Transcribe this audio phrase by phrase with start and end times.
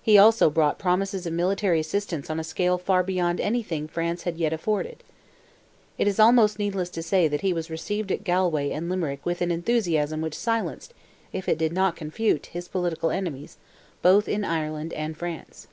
[0.00, 4.36] He also brought promises of military assistance on a scale far beyond anything France had
[4.38, 5.02] yet afforded.
[5.98, 9.50] It is almost needless to say he was received at Galway and Limerick with an
[9.50, 10.94] enthusiasm which silenced,
[11.32, 13.56] if it did not confute, his political enemies,
[14.02, 15.66] both in Ireland and France.